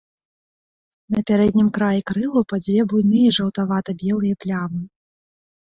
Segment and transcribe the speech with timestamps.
[1.15, 4.83] На пярэднім краі крылаў па дзве буйныя жаўтавата-белыя плямы.